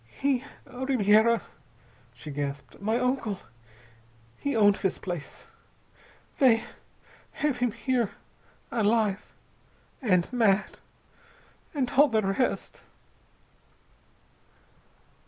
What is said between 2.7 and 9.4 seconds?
"My uncle, he owned this place. They have him here alive